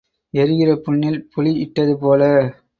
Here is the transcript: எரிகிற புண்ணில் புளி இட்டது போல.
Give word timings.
எரிகிற 0.33 0.71
புண்ணில் 0.77 1.19
புளி 1.31 1.53
இட்டது 1.57 1.95
போல. 1.97 2.21